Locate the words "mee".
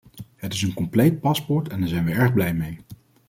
2.53-2.77